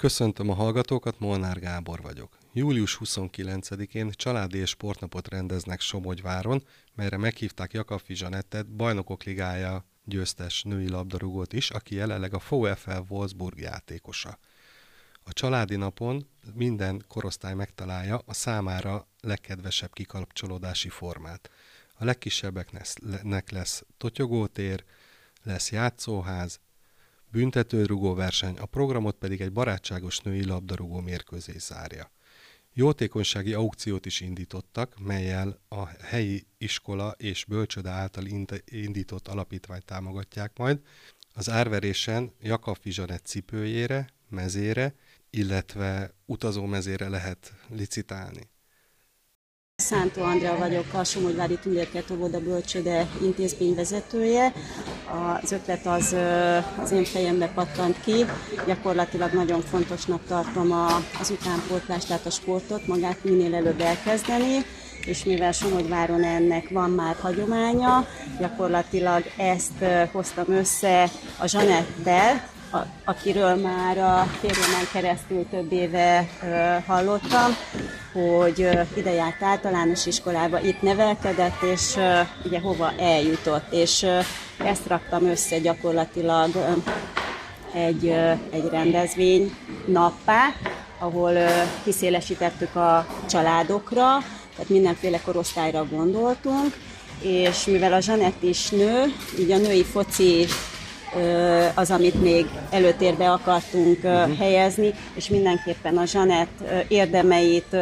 [0.00, 2.38] Köszöntöm a hallgatókat, Molnár Gábor vagyok.
[2.52, 6.62] Július 29-én családi és sportnapot rendeznek Somogyváron,
[6.94, 13.58] melyre meghívták Jakabfi Zsanettet, bajnokok ligája győztes női labdarúgót is, aki jelenleg a VfL Wolfsburg
[13.58, 14.38] játékosa.
[15.22, 21.50] A családi napon minden korosztály megtalálja a számára legkedvesebb kikapcsolódási formát.
[21.94, 24.84] A legkisebbeknek lesz totyogótér,
[25.42, 26.60] lesz játszóház,
[27.30, 32.10] büntetőrugó verseny, a programot pedig egy barátságos női labdarúgó mérkőzés zárja.
[32.72, 38.24] Jótékonysági aukciót is indítottak, melyel a helyi iskola és bölcsöde által
[38.64, 40.80] indított alapítványt támogatják majd.
[41.34, 44.94] Az árverésen Jakab Fizsanet cipőjére, mezére,
[45.30, 48.48] illetve utazómezére lehet licitálni.
[49.80, 54.52] Szántó Andrea vagyok, a Somogyvári Tündérkert óvoda bölcsöde intézmény vezetője.
[55.42, 56.16] Az ötlet az,
[56.82, 58.24] az én fejembe pattant ki.
[58.66, 60.72] Gyakorlatilag nagyon fontosnak tartom
[61.20, 64.64] az utánpótlást, tehát a sportot, magát minél előbb elkezdeni
[65.06, 68.06] és mivel Somogyváron ennek van már hagyománya,
[68.38, 72.48] gyakorlatilag ezt hoztam össze a Zsanettel,
[73.04, 76.28] akiről már a férjemen keresztül több éve
[76.86, 77.56] hallottam,
[78.12, 78.58] hogy
[78.96, 81.96] ide járt általános iskolába, itt nevelkedett, és
[82.44, 84.06] ugye hova eljutott, és
[84.64, 86.50] ezt raktam össze gyakorlatilag
[87.72, 88.08] egy,
[88.50, 90.46] egy rendezvény nappá,
[90.98, 91.32] ahol
[91.84, 94.18] kiszélesítettük a családokra,
[94.50, 96.76] tehát mindenféle korosztályra gondoltunk,
[97.20, 100.46] és mivel a Zsanett is nő, így a női foci
[101.74, 104.38] az, amit még előtérbe akartunk uh-huh.
[104.38, 107.76] helyezni, és mindenképpen a Zsanett érdemeit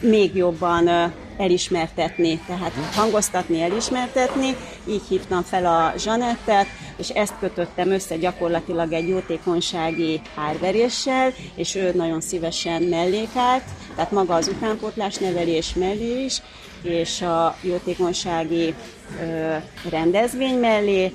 [0.00, 4.56] még jobban elismertetni, tehát hangoztatni, elismertetni.
[4.88, 11.92] Így hívtam fel a Zsanettet, és ezt kötöttem össze gyakorlatilag egy jótékonysági árveréssel, és ő
[11.94, 13.62] nagyon szívesen mellékált,
[13.94, 16.42] tehát maga az utánpótlás nevelés mellé is,
[16.82, 18.74] és a jótékonysági
[19.22, 19.54] ö,
[19.90, 21.12] rendezvény mellé,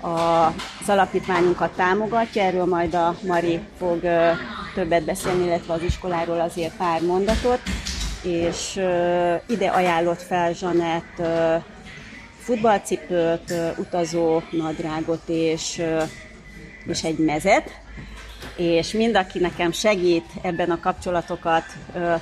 [0.00, 4.00] az alapítványunkat támogatja, erről majd a Mari fog
[4.74, 7.60] többet beszélni, illetve az iskoláról azért pár mondatot,
[8.22, 8.80] és
[9.46, 11.22] ide ajánlott fel Zsanett
[12.38, 15.82] futballcipőt, utazó nadrágot és,
[16.86, 17.70] és egy mezet,
[18.56, 21.64] és mind, aki nekem segít ebben a kapcsolatokat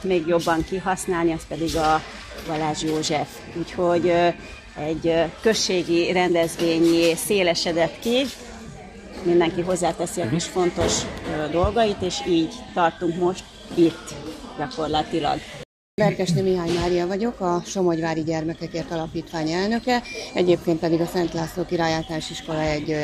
[0.02, 2.02] még jobban kihasználni, az pedig a
[2.46, 3.28] Balázs József.
[3.58, 4.12] Úgyhogy
[4.86, 8.24] egy községi rendezvényé szélesedett ki,
[9.22, 10.92] mindenki hozzáteszi a kis fontos
[11.50, 14.14] dolgait, és így tartunk most itt
[14.58, 15.38] gyakorlatilag.
[16.00, 20.02] Berkesné Mihály Mária vagyok, a Somogyvári Gyermekekért Alapítvány elnöke,
[20.34, 22.96] egyébként pedig a Szent László Király Általános Iskola egy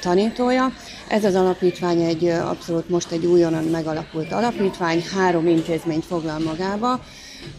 [0.00, 0.72] tanítója.
[1.08, 7.00] Ez az alapítvány egy abszolút most egy újonnan megalakult alapítvány, három intézményt foglal magába,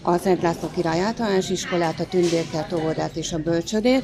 [0.02, 4.04] a Szent László Király általános iskolát, a Tündérkert óvodát és a bölcsödét.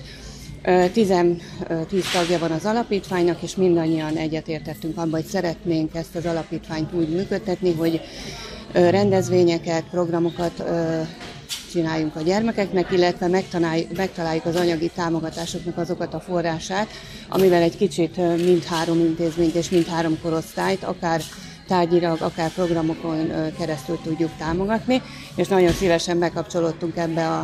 [0.94, 1.42] Tizen,
[1.88, 7.10] tíz tagja van az alapítványnak, és mindannyian egyetértettünk abban, hogy szeretnénk ezt az alapítványt úgy
[7.10, 8.02] működtetni, hogy
[8.72, 10.64] rendezvényeket, programokat
[11.72, 13.28] csináljunk a gyermekeknek, illetve
[13.96, 16.88] megtaláljuk az anyagi támogatásoknak azokat a forrását,
[17.30, 21.22] amivel egy kicsit mindhárom intézményt és mindhárom korosztályt, akár
[21.74, 25.02] tárgyilag, akár programokon keresztül tudjuk támogatni,
[25.36, 27.40] és nagyon szívesen bekapcsolódtunk ebbe a,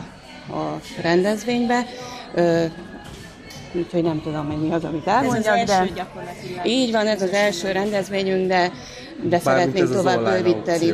[0.55, 1.85] a rendezvénybe.
[3.73, 5.87] Úgyhogy nem tudom, hogy mi az, amit elmondjak, de
[6.63, 8.71] így van, ez az első rendezvényünk, de,
[9.23, 10.93] de szeretnénk tovább bővíteni.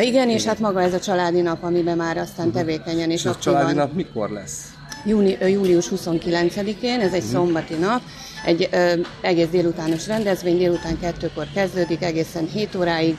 [0.00, 2.56] Igen, és hát maga ez a családi nap, amiben már aztán mhm.
[2.56, 4.75] tevékenyen és, és a családi nap mikor lesz?
[5.06, 7.32] Júni, július 29-én, ez egy uh-huh.
[7.32, 8.00] szombati nap,
[8.44, 13.16] egy ö, egész délutános rendezvény, délután kettőkor kezdődik, egészen 7 óráig.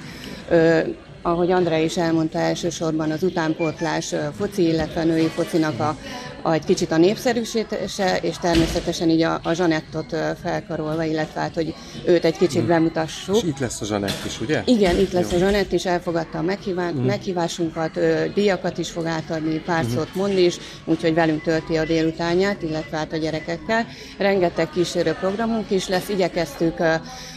[0.49, 0.79] Ö,
[1.27, 5.95] ahogy Andrá is elmondta, elsősorban az utánpótlás foci, illetve a női focinak a
[6.47, 11.73] a, egy kicsit a népszerűsítése, és természetesen így a, a Zsanettot felkarolva, illetve hát, hogy
[12.05, 12.67] őt egy kicsit hmm.
[12.67, 13.35] bemutassuk.
[13.35, 14.61] És itt lesz a Zsanett is, ugye?
[14.65, 15.37] Igen, itt lesz Jó.
[15.37, 17.03] a Zsanett is, elfogadta a meghívá- hmm.
[17.03, 19.93] meghívásunkat, ő, díjakat is fog átadni, pár hmm.
[19.93, 23.85] szót mond is, úgyhogy velünk tölti a délutánját, illetve hát a gyerekekkel.
[24.17, 26.79] Rengeteg kísérő programunk is lesz, igyekeztük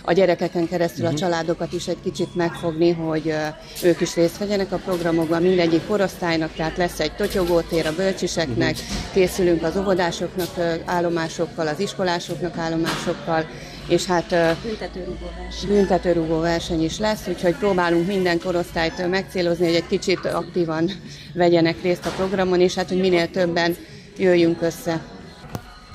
[0.04, 1.19] a gyerekeken keresztül a mhm.
[1.19, 3.34] családokat is egy kicsit megfogni, hogy
[3.82, 9.00] ők is részt vegyenek a programokban, mindegyik korosztálynak, tehát lesz egy totyogótér a bölcsiseknek, mhm
[9.12, 10.49] készülünk az óvodásoknak
[10.85, 13.47] állomásokkal, az iskolásoknak állomásokkal,
[13.88, 15.69] és hát büntetőrúgó verseny.
[15.69, 20.91] büntetőrúgó verseny is lesz, úgyhogy próbálunk minden korosztályt megcélozni, hogy egy kicsit aktívan
[21.35, 23.77] vegyenek részt a programon, és hát, hogy minél többen
[24.17, 25.00] jöjjünk össze.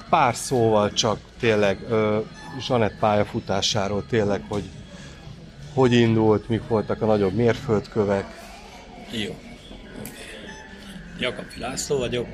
[0.10, 1.78] Pár szóval csak tényleg
[2.60, 4.64] Zsanett pályafutásáról tényleg, hogy
[5.76, 8.26] hogy indult, mik voltak a nagyobb mérföldkövek.
[9.12, 9.36] Jó.
[11.20, 12.28] Jakab László vagyok,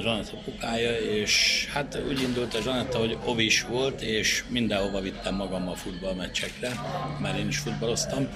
[0.00, 5.68] Zsanetta pukája, és hát úgy indult a Zsanetta, hogy ovis volt, és mindenhova vittem magam
[5.68, 6.72] a futballmeccsekre,
[7.20, 8.28] mert én is futballoztam,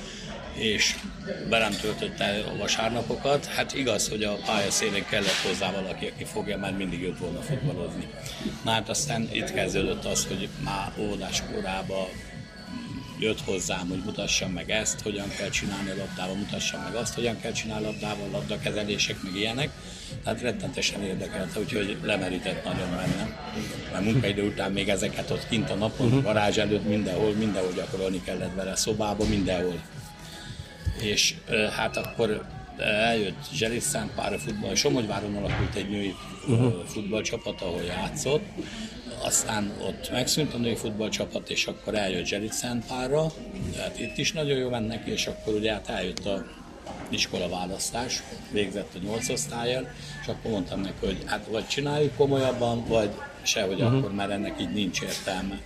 [0.55, 0.95] és
[1.49, 3.47] velem töltötte a vasárnapokat.
[3.47, 7.41] Hát igaz, hogy a pálya szélén kellett hozzá valaki, aki fogja, mert mindig jött volna
[7.41, 8.09] futballozni.
[8.65, 12.07] Na hát aztán itt kezdődött az, hogy már óvodás korában
[13.19, 17.41] jött hozzám, hogy mutassam meg ezt, hogyan kell csinálni a labdával, mutassam meg azt, hogyan
[17.41, 19.71] kell csinálni a labdával, labdakezelések, meg ilyenek.
[20.25, 23.37] Tehát rettentesen érdekelte, úgyhogy lemerített nagyon bennem.
[23.93, 26.23] Mert munkaidő után még ezeket ott kint a napon, uh-huh.
[26.23, 29.81] garázs előtt, mindenhol, mindenhol gyakorolni kellett vele, szobába, mindenhol.
[31.01, 31.35] És
[31.77, 32.47] hát akkor
[32.79, 36.15] eljött Zselis Szentpár futball, Somogyváron alakult egy női
[36.49, 36.85] uh-huh.
[36.87, 38.45] futballcsapat, ahol játszott,
[39.23, 43.33] aztán ott megszűnt a női futballcsapat, és akkor eljött Zselit Szentpárra,
[43.75, 46.47] tehát itt is nagyon jó mennek, és akkor ugye hát eljött a
[47.09, 49.89] iskola választás, végzett a nyolc osztályjal,
[50.23, 53.11] és akkor mondtam neki, hogy hát vagy csináljuk komolyabban, vagy
[53.43, 53.99] sehogy uh-huh.
[53.99, 55.61] akkor, mert ennek így nincs értelme.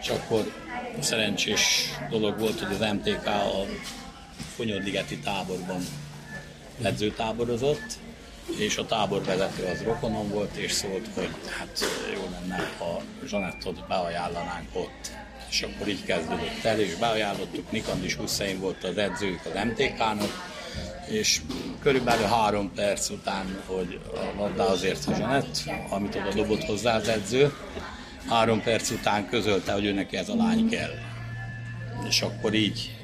[0.00, 0.52] És akkor
[0.98, 3.66] szerencsés dolog volt, hogy az MTK a
[4.54, 5.80] Fonyodligeti táborban
[6.82, 7.98] edzőtáborozott,
[8.58, 14.68] és a táborvezető az rokonom volt, és szólt, hogy hát jó lenne, ha Zsanettot beajánlanánk
[14.72, 15.12] ott.
[15.50, 20.52] És akkor így kezdődött el, és beajánlottuk, Nikandis Hussein volt az edzőjük az MTK-nak,
[21.06, 21.40] és
[21.80, 27.08] körülbelül három perc után, hogy a labda azért a Zsanett, amit oda dobott hozzá az
[27.08, 27.52] edző,
[28.28, 30.94] három perc után közölte, hogy ő ez a lány kell.
[32.08, 33.03] És akkor így,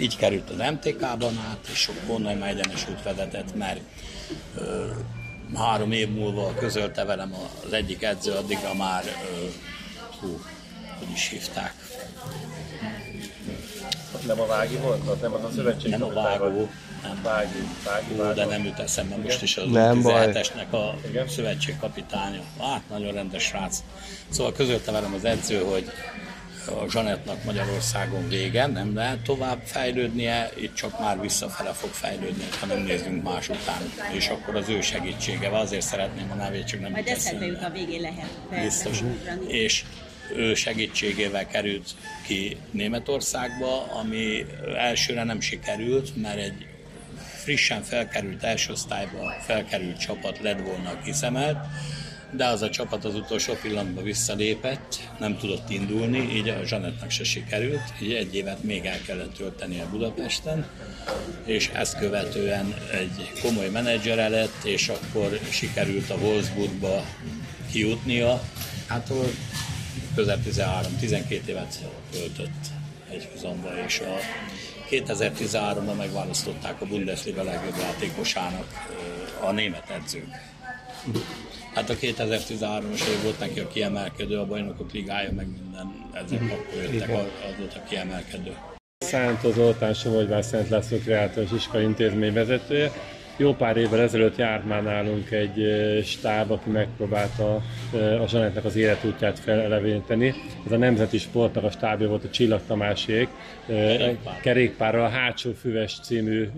[0.00, 3.80] így került az MTK-ban át, és onnan már egyenes út vezetett, mert
[5.56, 7.34] három év múlva közölte velem
[7.66, 9.04] az egyik edző, addigra már,
[10.20, 10.40] hú,
[10.98, 11.74] hogy is hívták.
[14.26, 15.08] Nem a Vági volt?
[15.08, 15.90] Az nem az a szövetség?
[15.90, 16.68] Nem a Vágó.
[17.02, 17.22] Nem.
[17.22, 18.40] Vági, Vági, Vági.
[18.40, 20.94] de nem jut eszembe most is az 17-esnek a
[21.28, 22.42] szövetségkapitánya.
[22.60, 23.78] Hát, nagyon rendes srác.
[24.28, 25.90] Szóval közölte velem az edző, hogy
[26.66, 32.66] a Zsanettnak Magyarországon vége, nem lehet tovább fejlődnie, itt csak már visszafele fog fejlődni, ha
[32.66, 33.92] nem nézzünk más után.
[34.12, 37.70] És akkor az ő segítségevel, azért szeretném a nevét, csak nem Majd eszembe jut a
[37.70, 38.30] végén lehet.
[38.50, 39.02] Persze, Biztos.
[39.46, 39.84] És
[40.34, 41.90] ő segítségével került
[42.26, 46.66] ki Németországba, ami elsőre nem sikerült, mert egy
[47.42, 51.66] frissen felkerült első osztályba felkerült csapat lett volna kiszemelt,
[52.36, 57.24] de az a csapat az utolsó pillanatban visszalépett, nem tudott indulni, így a Zsanettnak se
[57.24, 60.66] sikerült, így egy évet még el kellett töltenie Budapesten,
[61.44, 67.04] és ezt követően egy komoly menedzsere lett, és akkor sikerült a Wolfsburgba
[67.72, 68.42] kijutnia,
[68.86, 69.12] hát
[70.14, 71.78] közel 13-12 évet
[72.12, 72.66] töltött
[73.10, 74.16] egy húzomba, és a
[74.90, 78.66] 2013-ban megválasztották a Bundesliga legjobb játékosának
[79.40, 80.50] a német edzők.
[81.74, 86.50] Hát a 2013-as év volt neki a kiemelkedő, a bajnokok ligája, meg minden, ezek mm.
[86.50, 88.56] akkor jöttek, az volt a kiemelkedő.
[88.98, 92.92] Szántó Zoltán Somogyvár Szent László Kreátoros Iskola intézmény vezetője.
[93.42, 95.66] Jó pár évvel ezelőtt járt már nálunk egy
[96.04, 97.54] stáb, aki megpróbálta
[98.22, 100.34] a Zsanettnek az életútját feleleveníteni.
[100.66, 103.28] Ez a Nemzeti Sportnak a stábja volt a Csillag Tamásék.
[103.66, 104.40] Kerékpár.
[104.40, 106.48] Kerékpárral a Hátsó Füves című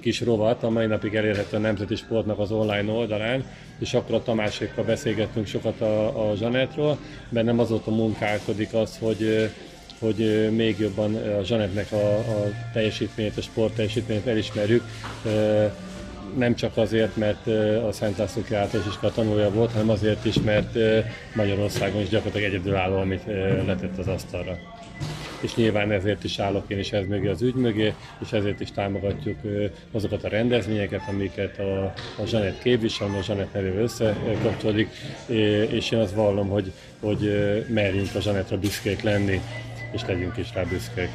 [0.00, 3.44] kis rovat, a mai napig elérhető a Nemzeti Sportnak az online oldalán,
[3.78, 6.98] és akkor a Tamásékkal beszélgettünk sokat a, a Zsanettról.
[7.28, 9.50] Bennem azóta munkálkodik az, hogy
[9.98, 14.82] hogy még jobban a Zsanettnek a, a teljesítményét, a sport teljesítményét elismerjük
[16.36, 17.46] nem csak azért, mert
[17.86, 20.78] a Szent László általános iskola tanulja volt, hanem azért is, mert
[21.34, 23.24] Magyarországon is gyakorlatilag egyedülálló, amit
[23.66, 24.58] letett az asztalra.
[25.40, 28.72] És nyilván ezért is állok én is ez mögé az ügy mögé, és ezért is
[28.72, 29.38] támogatjuk
[29.92, 31.84] azokat a rendezvényeket, amiket a,
[32.22, 34.88] a Zsanett képvisel, a Zsanett nevével összekapcsolódik,
[35.70, 37.20] és én azt vallom, hogy, hogy
[37.68, 39.40] merjünk a Zsanettra büszkék lenni,
[39.92, 41.10] és legyünk is rá büszkék.